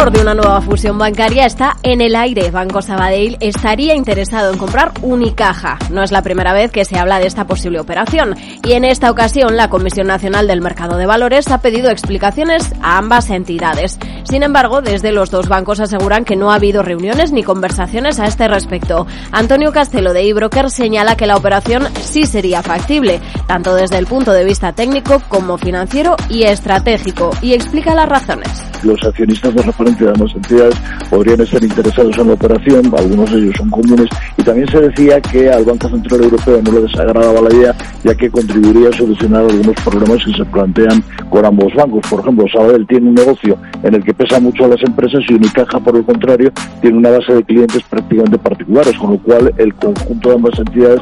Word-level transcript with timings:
Rumor 0.00 0.12
de 0.12 0.22
una 0.22 0.34
nueva 0.34 0.60
fusión 0.62 0.96
bancaria 0.96 1.44
está 1.44 1.76
en 1.82 2.00
el 2.00 2.16
aire. 2.16 2.50
Banco 2.50 2.80
Sabadell 2.80 3.36
estaría 3.40 3.94
interesado 3.94 4.50
en 4.50 4.58
comprar 4.58 4.92
Unicaja. 5.02 5.78
No 5.90 6.02
es 6.02 6.10
la 6.10 6.22
primera 6.22 6.54
vez 6.54 6.70
que 6.70 6.86
se 6.86 6.98
habla 6.98 7.18
de 7.18 7.26
esta 7.26 7.46
posible 7.46 7.80
operación. 7.80 8.34
Y 8.64 8.72
en 8.72 8.84
esta 8.84 9.10
ocasión, 9.10 9.56
la 9.56 9.68
Comisión 9.68 10.06
Nacional 10.06 10.46
del 10.46 10.62
Mercado 10.62 10.96
de 10.96 11.06
Valores 11.06 11.50
ha 11.50 11.60
pedido 11.60 11.90
explicaciones 11.90 12.72
a 12.80 12.96
ambas 12.96 13.28
entidades. 13.30 13.98
Sin 14.24 14.42
embargo, 14.42 14.80
desde 14.80 15.12
los 15.12 15.30
dos 15.30 15.48
bancos 15.48 15.80
aseguran 15.80 16.24
que 16.24 16.36
no 16.36 16.50
ha 16.50 16.54
habido 16.54 16.82
reuniones 16.82 17.32
ni 17.32 17.42
conversaciones 17.42 18.20
a 18.20 18.26
este 18.26 18.48
respecto. 18.48 19.06
Antonio 19.32 19.72
Castelo 19.72 20.14
de 20.14 20.28
eBroker 20.28 20.70
señala 20.70 21.16
que 21.16 21.26
la 21.26 21.36
operación 21.36 21.88
sí 22.00 22.24
sería 22.24 22.62
factible, 22.62 23.20
tanto 23.46 23.74
desde 23.74 23.98
el 23.98 24.06
punto 24.06 24.32
de 24.32 24.44
vista 24.44 24.72
técnico 24.72 25.20
como 25.28 25.58
financiero 25.58 26.16
y 26.28 26.44
estratégico, 26.44 27.30
y 27.42 27.52
explica 27.52 27.94
las 27.94 28.08
razones. 28.08 28.48
Los 28.82 29.02
accionistas 29.04 29.54
de 29.54 29.62
de 29.98 30.08
ambas 30.08 30.34
entidades 30.34 30.74
podrían 31.08 31.40
estar 31.40 31.62
interesados 31.62 32.16
en 32.18 32.26
la 32.28 32.34
operación, 32.34 32.92
algunos 32.96 33.30
de 33.30 33.38
ellos 33.38 33.54
son 33.56 33.70
comunes, 33.70 34.08
y 34.36 34.42
también 34.42 34.68
se 34.68 34.80
decía 34.80 35.20
que 35.20 35.50
al 35.50 35.64
Banco 35.64 35.88
Central 35.88 36.24
Europeo 36.24 36.60
no 36.62 36.72
le 36.72 36.82
desagradaba 36.82 37.40
la 37.40 37.54
idea, 37.54 37.74
ya 38.04 38.14
que 38.14 38.30
contribuiría 38.30 38.88
a 38.88 38.92
solucionar 38.92 39.42
algunos 39.42 39.74
problemas 39.84 40.24
que 40.24 40.32
se 40.32 40.44
plantean 40.44 41.02
con 41.28 41.44
ambos 41.44 41.74
bancos. 41.74 42.00
Por 42.08 42.20
ejemplo, 42.20 42.46
Sabadell 42.52 42.86
tiene 42.86 43.08
un 43.08 43.14
negocio 43.14 43.56
en 43.82 43.94
el 43.94 44.04
que 44.04 44.14
pesa 44.14 44.40
mucho 44.40 44.64
a 44.64 44.68
las 44.68 44.82
empresas 44.82 45.22
y 45.28 45.34
Unicaja, 45.34 45.80
por 45.80 45.96
el 45.96 46.04
contrario, 46.04 46.52
tiene 46.80 46.98
una 46.98 47.10
base 47.10 47.34
de 47.34 47.44
clientes 47.44 47.82
prácticamente 47.88 48.38
particulares, 48.38 48.96
con 48.98 49.12
lo 49.12 49.18
cual 49.18 49.52
el 49.58 49.74
conjunto 49.74 50.28
de 50.28 50.34
ambas 50.34 50.58
entidades 50.58 51.00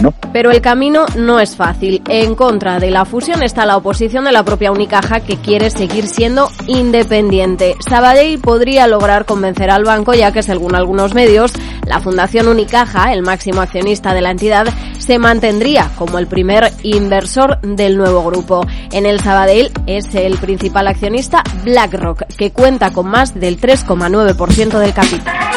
¿no? 0.00 0.12
Pero 0.32 0.50
el 0.50 0.60
camino 0.60 1.04
no 1.16 1.40
es 1.40 1.56
fácil. 1.56 2.02
En 2.08 2.34
contra 2.34 2.78
de 2.78 2.90
la 2.90 3.04
fusión 3.04 3.42
está 3.42 3.66
la 3.66 3.76
oposición 3.76 4.24
de 4.24 4.32
la 4.32 4.44
propia 4.44 4.72
Unicaja 4.72 5.20
que 5.20 5.36
quiere 5.36 5.70
seguir 5.70 6.06
siendo 6.06 6.50
independiente. 6.66 7.76
Sabadell 7.88 8.38
podría 8.38 8.86
lograr 8.86 9.24
convencer 9.24 9.70
al 9.70 9.84
banco 9.84 10.14
ya 10.14 10.32
que 10.32 10.42
según 10.42 10.74
algunos 10.74 11.14
medios, 11.14 11.52
la 11.86 12.00
Fundación 12.00 12.48
Unicaja, 12.48 13.12
el 13.12 13.22
máximo 13.22 13.60
accionista 13.60 14.14
de 14.14 14.20
la 14.20 14.30
entidad, 14.30 14.66
se 14.98 15.18
mantendría 15.18 15.90
como 15.96 16.18
el 16.18 16.26
primer 16.26 16.70
inversor 16.82 17.60
del 17.60 17.96
nuevo 17.96 18.22
grupo. 18.24 18.66
En 18.92 19.06
el 19.06 19.20
Sabadell 19.20 19.70
es 19.86 20.14
el 20.14 20.36
principal 20.38 20.86
accionista 20.86 21.42
BlackRock, 21.64 22.24
que 22.36 22.52
cuenta 22.52 22.92
con 22.92 23.08
más 23.08 23.34
del 23.34 23.60
3,9% 23.60 24.78
del 24.78 24.94
capital. 24.94 25.51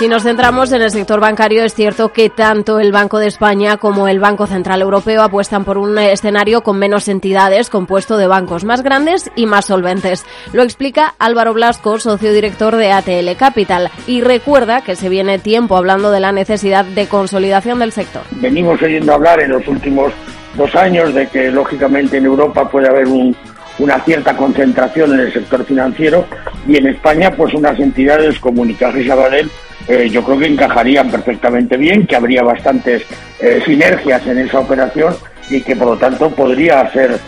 Si 0.00 0.08
nos 0.08 0.22
centramos 0.22 0.72
en 0.72 0.80
el 0.80 0.90
sector 0.90 1.20
bancario, 1.20 1.62
es 1.62 1.74
cierto 1.74 2.10
que 2.10 2.30
tanto 2.30 2.80
el 2.80 2.90
Banco 2.90 3.18
de 3.18 3.26
España 3.26 3.76
como 3.76 4.08
el 4.08 4.18
Banco 4.18 4.46
Central 4.46 4.80
Europeo 4.80 5.20
apuestan 5.20 5.66
por 5.66 5.76
un 5.76 5.98
escenario 5.98 6.62
con 6.62 6.78
menos 6.78 7.06
entidades, 7.08 7.68
compuesto 7.68 8.16
de 8.16 8.26
bancos 8.26 8.64
más 8.64 8.82
grandes 8.82 9.30
y 9.36 9.44
más 9.44 9.66
solventes. 9.66 10.24
Lo 10.54 10.62
explica 10.62 11.14
Álvaro 11.18 11.52
Blasco, 11.52 11.98
socio 11.98 12.32
director 12.32 12.76
de 12.76 12.92
ATL 12.92 13.36
Capital, 13.36 13.90
y 14.06 14.22
recuerda 14.22 14.80
que 14.80 14.96
se 14.96 15.10
viene 15.10 15.38
tiempo 15.38 15.76
hablando 15.76 16.10
de 16.10 16.20
la 16.20 16.32
necesidad 16.32 16.86
de 16.86 17.06
consolidación 17.06 17.80
del 17.80 17.92
sector. 17.92 18.22
Venimos 18.36 18.80
oyendo 18.80 19.12
hablar 19.12 19.42
en 19.42 19.50
los 19.50 19.68
últimos 19.68 20.14
dos 20.56 20.74
años 20.76 21.12
de 21.12 21.28
que, 21.28 21.50
lógicamente, 21.50 22.16
en 22.16 22.24
Europa 22.24 22.66
puede 22.70 22.88
haber 22.88 23.06
una 23.06 24.00
cierta 24.00 24.34
concentración 24.34 25.12
en 25.12 25.20
el 25.20 25.32
sector 25.34 25.62
financiero 25.62 26.24
y 26.66 26.78
en 26.78 26.86
España, 26.86 27.30
pues 27.32 27.52
unas 27.52 27.78
entidades 27.78 28.38
como 28.38 28.62
Unicaja 28.62 28.98
y 28.98 29.06
Sabadell 29.06 29.50
eh, 29.88 30.08
yo 30.10 30.22
creo 30.24 30.38
que 30.38 30.46
encajarían 30.46 31.10
perfectamente 31.10 31.76
bien, 31.76 32.06
que 32.06 32.16
habría 32.16 32.42
bastantes 32.42 33.02
eh, 33.40 33.60
sinergias 33.64 34.26
en 34.26 34.38
esa 34.38 34.60
operación 34.60 35.14
y 35.48 35.62
que 35.62 35.76
por 35.76 35.88
lo 35.88 35.96
tanto 35.96 36.30
podría 36.30 36.90
ser 36.92 37.18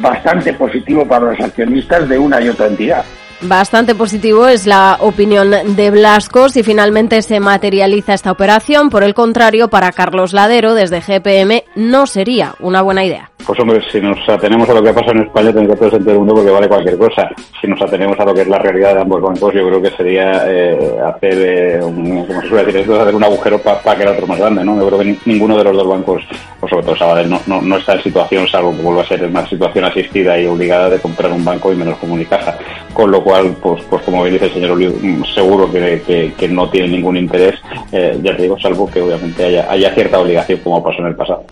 bastante 0.00 0.54
positivo 0.54 1.06
para 1.06 1.32
los 1.32 1.40
accionistas 1.40 2.08
de 2.08 2.18
una 2.18 2.40
y 2.40 2.48
otra 2.48 2.66
entidad. 2.66 3.04
Bastante 3.42 3.94
positivo 3.94 4.48
es 4.48 4.66
la 4.66 4.96
opinión 5.00 5.50
de 5.50 5.90
Blasco 5.90 6.48
si 6.48 6.62
finalmente 6.62 7.20
se 7.20 7.38
materializa 7.38 8.14
esta 8.14 8.32
operación. 8.32 8.88
Por 8.88 9.04
el 9.04 9.12
contrario, 9.12 9.68
para 9.68 9.92
Carlos 9.92 10.32
Ladero, 10.32 10.74
desde 10.74 11.00
GPM, 11.00 11.64
no 11.74 12.06
sería 12.06 12.54
una 12.60 12.80
buena 12.80 13.04
idea. 13.04 13.30
Pues 13.46 13.60
hombre, 13.60 13.80
si 13.92 14.00
nos 14.00 14.18
atenemos 14.28 14.68
a 14.68 14.74
lo 14.74 14.82
que 14.82 14.92
pasa 14.92 15.12
en 15.12 15.22
España, 15.22 15.52
que 15.52 15.76
todo 15.76 15.96
el 15.96 16.18
mundo 16.18 16.34
porque 16.34 16.50
vale 16.50 16.66
cualquier 16.66 16.98
cosa. 16.98 17.28
Si 17.60 17.68
nos 17.68 17.80
atenemos 17.80 18.18
a 18.18 18.24
lo 18.24 18.34
que 18.34 18.40
es 18.40 18.48
la 18.48 18.58
realidad 18.58 18.94
de 18.94 19.00
ambos 19.02 19.22
bancos, 19.22 19.54
yo 19.54 19.68
creo 19.68 19.80
que 19.80 19.90
sería 19.90 20.42
eh, 20.50 20.98
hacer, 21.06 21.34
eh, 21.34 21.84
un, 21.84 22.26
como 22.26 22.40
se 22.40 22.48
suele 22.48 22.72
decir, 22.72 22.92
hacer 22.92 23.14
un 23.14 23.22
agujero 23.22 23.58
para 23.60 23.96
que 23.96 24.02
el 24.02 24.08
otro 24.08 24.26
más 24.26 24.38
grande, 24.38 24.64
¿no? 24.64 24.76
Yo 24.76 24.86
creo 24.88 24.98
que 24.98 25.16
ninguno 25.26 25.56
de 25.58 25.64
los 25.64 25.76
dos 25.76 25.86
bancos, 25.86 26.24
pues 26.60 26.70
sobre 26.70 26.84
todo 26.84 26.96
Sabadell, 26.96 27.28
no, 27.28 27.40
no, 27.46 27.60
no, 27.60 27.76
está 27.76 27.94
en 27.94 28.02
situación, 28.02 28.48
salvo 28.48 28.74
que 28.74 28.82
vuelva 28.82 29.02
a 29.02 29.06
ser 29.06 29.24
una 29.24 29.46
situación 29.46 29.84
asistida 29.84 30.38
y 30.40 30.46
obligada 30.46 30.90
de 30.90 30.98
comprar 30.98 31.32
un 31.32 31.44
banco 31.44 31.72
y 31.72 31.76
menos 31.76 31.98
comunicaja. 31.98 32.56
Con 32.92 33.10
lo 33.10 33.22
cual, 33.22 33.54
pues, 33.62 33.82
pues 33.90 34.02
como 34.02 34.22
bien 34.22 34.34
dice 34.34 34.46
el 34.46 34.54
señor 34.54 34.70
Ulio, 34.72 34.92
mm, 35.00 35.24
seguro 35.34 35.70
que, 35.70 36.32
que, 36.36 36.48
no 36.48 36.68
tiene 36.70 36.88
ningún 36.88 37.16
interés, 37.16 37.60
eh, 37.92 38.18
ya 38.22 38.36
te 38.36 38.42
digo, 38.42 38.58
salvo 38.58 38.90
que 38.90 39.00
obviamente 39.00 39.44
haya, 39.44 39.70
haya 39.70 39.94
cierta 39.94 40.18
obligación 40.18 40.60
como 40.60 40.82
pasó 40.82 41.00
en 41.00 41.06
el 41.06 41.16
pasado. 41.16 41.44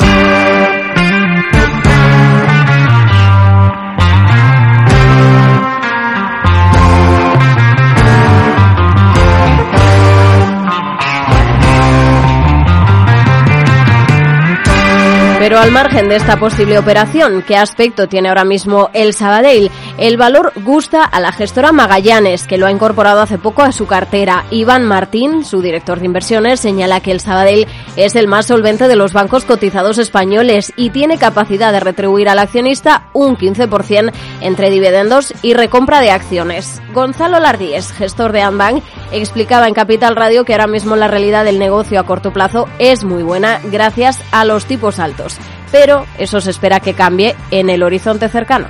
Pero 15.45 15.59
al 15.59 15.73
margen 15.73 16.09
de 16.09 16.17
esta 16.17 16.39
posible 16.39 16.79
operación, 16.79 17.45
¿qué 17.47 17.55
aspecto 17.55 18.09
tiene 18.09 18.31
ahora 18.31 18.47
mismo 18.47 18.89
el 18.95 19.13
Sabadell? 19.13 19.71
El 19.99 20.17
valor 20.17 20.55
gusta 20.65 21.05
a 21.05 21.21
la 21.21 21.33
gestora 21.33 21.71
Magallanes, 21.71 22.47
que 22.47 22.57
lo 22.57 22.65
ha 22.65 22.71
incorporado 22.71 23.21
hace 23.21 23.37
poco 23.37 23.61
a 23.61 23.71
su 23.71 23.87
cartera. 23.87 24.47
Iván 24.51 24.87
Martín, 24.87 25.45
su 25.45 25.61
director 25.61 26.01
de 26.01 26.07
inversiones, 26.07 26.61
señala 26.61 27.01
que 27.01 27.11
el 27.11 27.21
Sabadell 27.21 27.67
es 27.95 28.17
el 28.17 28.27
más 28.27 28.47
solvente 28.47 28.89
de 28.89 28.97
los 28.97 29.13
bancos 29.13 29.45
cotizados 29.45 29.99
españoles 29.99 30.73
y 30.79 30.89
tiene 30.89 31.19
capacidad 31.19 31.73
de 31.73 31.81
retribuir 31.81 32.31
al 32.31 32.39
accionista 32.39 33.11
un 33.13 33.37
15% 33.37 34.15
entre 34.41 34.71
dividendos 34.71 35.35
y 35.43 35.53
recompra 35.53 36.01
de 36.01 36.11
acciones. 36.11 36.81
Gonzalo 36.95 37.39
Lardíez, 37.39 37.93
gestor 37.93 38.33
de 38.33 38.41
Anbank, 38.41 38.83
explicaba 39.15 39.69
en 39.69 39.75
Capital 39.75 40.17
Radio 40.17 40.45
que 40.45 40.53
ahora 40.53 40.67
mismo 40.67 40.97
la 40.97 41.09
realidad 41.09 41.45
del 41.45 41.59
negocio 41.59 42.01
a 42.01 42.05
corto 42.05 42.33
plazo 42.33 42.69
es 42.79 43.05
muy 43.05 43.23
buena 43.23 43.61
gracias 43.71 44.21
a 44.33 44.45
los 44.45 44.67
tipos 44.67 44.99
altos 44.99 45.39
pero 45.75 46.07
eso 46.19 46.41
se 46.41 46.53
espera 46.53 46.79
que 46.79 46.95
cambie 46.95 47.35
en 47.51 47.69
el 47.69 47.83
horizonte 47.83 48.29
cercano. 48.29 48.69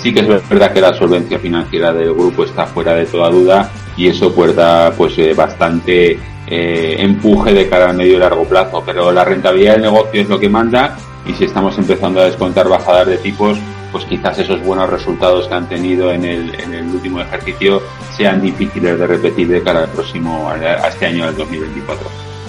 Sí 0.00 0.14
que 0.14 0.20
es 0.20 0.48
verdad 0.48 0.72
que 0.72 0.80
la 0.80 0.94
solvencia 0.94 1.38
financiera 1.38 1.92
del 1.92 2.14
grupo 2.14 2.44
está 2.44 2.64
fuera 2.64 2.94
de 2.94 3.04
toda 3.04 3.28
duda 3.28 3.70
y 3.94 4.08
eso 4.08 4.30
da 4.54 4.90
pues 4.92 5.18
eh, 5.18 5.34
bastante 5.34 6.18
eh, 6.46 6.96
empuje 6.98 7.52
de 7.52 7.68
cara 7.68 7.90
al 7.90 7.96
medio 7.96 8.16
y 8.16 8.20
largo 8.20 8.44
plazo, 8.44 8.82
pero 8.86 9.12
la 9.12 9.22
rentabilidad 9.22 9.74
del 9.74 9.82
negocio 9.82 10.22
es 10.22 10.30
lo 10.30 10.40
que 10.40 10.48
manda 10.48 10.96
y 11.26 11.34
si 11.34 11.44
estamos 11.44 11.76
empezando 11.76 12.22
a 12.22 12.24
descontar 12.24 12.66
bajadas 12.70 13.06
de 13.06 13.18
tipos, 13.18 13.58
pues 13.96 14.08
quizás 14.10 14.38
esos 14.38 14.62
buenos 14.62 14.90
resultados 14.90 15.48
que 15.48 15.54
han 15.54 15.66
tenido 15.70 16.12
en 16.12 16.22
el, 16.22 16.54
en 16.60 16.74
el 16.74 16.84
último 16.86 17.18
ejercicio 17.18 17.82
sean 18.14 18.42
difíciles 18.42 18.98
de 18.98 19.06
repetir 19.06 19.48
de 19.48 19.62
cara 19.62 19.84
al 19.84 19.88
próximo, 19.88 20.50
a 20.50 20.88
este 20.88 21.06
año 21.06 21.24
del 21.24 21.36
2024. 21.36 22.06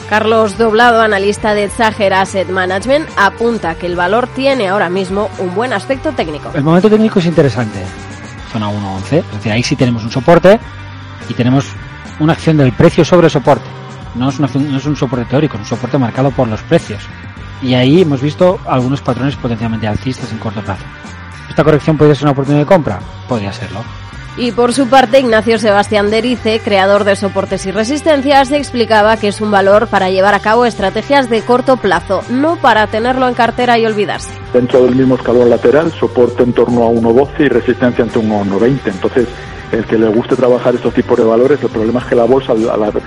Carlos 0.09 0.57
Doblado, 0.57 0.99
analista 0.99 1.53
de 1.53 1.69
Zager 1.69 2.13
Asset 2.13 2.49
Management, 2.49 3.07
apunta 3.15 3.75
que 3.75 3.85
el 3.85 3.95
valor 3.95 4.27
tiene 4.27 4.67
ahora 4.67 4.89
mismo 4.89 5.29
un 5.39 5.55
buen 5.55 5.71
aspecto 5.71 6.11
técnico. 6.11 6.51
El 6.53 6.63
momento 6.63 6.89
técnico 6.89 7.19
es 7.19 7.25
interesante. 7.27 7.79
Zona 8.51 8.69
1.11, 8.69 9.19
es 9.19 9.31
decir, 9.31 9.51
ahí 9.53 9.63
sí 9.63 9.77
tenemos 9.77 10.03
un 10.03 10.11
soporte 10.11 10.59
y 11.29 11.33
tenemos 11.33 11.65
una 12.19 12.33
acción 12.33 12.57
del 12.57 12.73
precio 12.73 13.05
sobre 13.05 13.29
soporte. 13.29 13.67
No 14.15 14.27
es, 14.27 14.37
no 14.37 14.47
es 14.77 14.85
un 14.85 14.97
soporte 14.97 15.23
teórico, 15.23 15.55
es 15.55 15.61
un 15.61 15.67
soporte 15.67 15.97
marcado 15.97 16.29
por 16.31 16.49
los 16.49 16.61
precios. 16.63 17.03
Y 17.61 17.73
ahí 17.73 18.01
hemos 18.01 18.21
visto 18.21 18.59
algunos 18.65 18.99
patrones 18.99 19.37
potencialmente 19.37 19.87
alcistas 19.87 20.29
en 20.33 20.39
corto 20.39 20.61
plazo. 20.61 20.83
¿Esta 21.57 21.63
corrección 21.63 21.97
podría 21.97 22.13
ser 22.13 22.25
una 22.25 22.33
oportunidad 22.33 22.61
de 22.61 22.67
compra? 22.67 22.99
Podría 23.27 23.51
serlo. 23.51 23.79
Y 24.37 24.51
por 24.51 24.73
su 24.73 24.89
parte, 24.89 25.19
Ignacio 25.19 25.57
Sebastián 25.57 26.11
Derice, 26.11 26.59
creador 26.59 27.03
de 27.03 27.15
soportes 27.15 27.65
y 27.65 27.71
resistencias, 27.71 28.51
explicaba 28.51 29.17
que 29.17 29.29
es 29.29 29.41
un 29.41 29.49
valor 29.49 29.87
para 29.87 30.11
llevar 30.11 30.35
a 30.35 30.39
cabo 30.39 30.67
estrategias 30.67 31.31
de 31.31 31.41
corto 31.41 31.77
plazo, 31.77 32.21
no 32.29 32.57
para 32.57 32.85
tenerlo 32.85 33.27
en 33.27 33.33
cartera 33.33 33.79
y 33.79 33.87
olvidarse. 33.87 34.29
Dentro 34.53 34.83
del 34.83 34.95
mismo 34.95 35.15
escalón 35.15 35.49
lateral, 35.49 35.91
soporte 35.93 36.43
en 36.43 36.53
torno 36.53 36.83
a 36.83 36.91
1.12 36.91 37.39
y 37.39 37.47
resistencia 37.47 38.03
en 38.03 38.11
torno 38.11 38.39
a 38.39 38.43
1.20. 38.43 38.79
Entonces, 38.85 39.27
el 39.71 39.83
que 39.85 39.97
le 39.97 40.09
guste 40.09 40.35
trabajar 40.35 40.75
estos 40.75 40.93
tipos 40.93 41.17
de 41.17 41.23
valores, 41.23 41.59
el 41.63 41.69
problema 41.69 42.01
es 42.01 42.05
que 42.05 42.13
la 42.13 42.25
bolsa, 42.25 42.53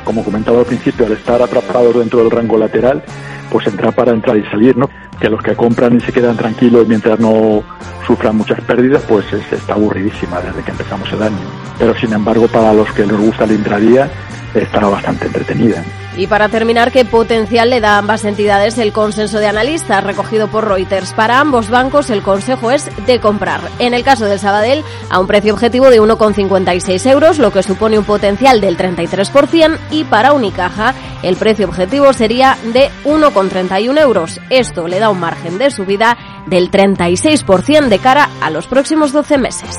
como 0.03 0.25
comentaba 0.25 0.59
al 0.59 0.67
principio, 0.67 1.07
al 1.07 1.13
estar 1.13 1.41
atrapado 1.41 1.93
dentro 1.93 2.19
del 2.19 2.33
rango 2.33 2.59
lateral, 2.59 3.05
pues 3.49 3.67
entra 3.69 3.93
para 3.93 4.11
entrar 4.11 4.37
y 4.37 4.45
salir, 4.51 4.77
¿no? 4.77 4.91
Que 5.21 5.29
los 5.29 5.43
que 5.43 5.55
compran 5.55 5.97
y 5.97 6.01
se 6.01 6.13
quedan 6.13 6.37
tranquilos 6.37 6.89
mientras 6.89 7.21
no 7.21 7.63
sufran 8.07 8.37
muchas 8.37 8.61
pérdidas, 8.63 9.03
pues 9.07 9.31
está 9.33 9.75
aburridísima 9.75 10.41
desde 10.41 10.63
que 10.63 10.71
empezamos 10.71 11.13
el 11.13 11.23
año. 11.23 11.37
Pero 11.79 11.95
sin 11.95 12.13
embargo, 12.13 12.49
para 12.49 12.73
los 12.73 12.91
que 12.93 13.07
les 13.07 13.17
gusta 13.17 13.45
el 13.45 13.53
intradía, 13.53 14.11
estará 14.55 14.89
bastante 14.89 15.27
entretenida. 15.27 15.85
Y 16.17 16.27
para 16.27 16.49
terminar, 16.49 16.93
¿qué 16.93 17.05
potencial 17.05 17.71
le 17.71 17.81
da 17.81 17.95
a 17.95 17.99
ambas 17.99 18.25
entidades 18.25 18.79
el 18.79 18.93
consenso 18.93 19.39
de 19.39 19.47
analistas 19.47 20.05
recogido 20.05 20.49
por 20.49 20.67
Reuters? 20.67 21.13
Para 21.13 21.41
ambos 21.41 21.71
bancos 21.71 22.11
el 22.11 22.23
consejo 22.23 22.71
es 22.71 22.91
de 23.07 23.21
comprar. 23.21 23.61
En 23.79 23.95
el 23.95 24.03
caso 24.03 24.27
del 24.27 24.39
Sabadell, 24.39 24.85
a 25.09 25.21
un 25.21 25.27
precio 25.27 25.55
objetivo 25.55 25.89
de 25.89 26.01
1,56 26.01 27.11
euros, 27.11 27.39
lo 27.39 27.53
que 27.53 27.63
supone 27.63 27.99
un 27.99 28.05
potencial 28.05 28.61
del 28.61 28.77
33%, 28.77 29.79
y 29.91 30.05
para 30.05 30.33
Unicaja 30.33 30.95
el 31.23 31.37
precio 31.37 31.67
objetivo 31.67 32.13
sería 32.13 32.57
de 32.73 32.91
1,31 33.05 34.01
euros. 34.01 34.41
Esto 34.51 34.89
le 34.89 34.99
da 34.99 35.11
un 35.11 35.21
margen 35.21 35.59
de 35.59 35.71
subida 35.71 36.17
del 36.47 36.71
36% 36.71 37.89
de 37.89 37.99
cara 37.99 38.29
a 38.41 38.51
los 38.51 38.67
próximos 38.67 39.13
12 39.13 39.39
meses. 39.39 39.79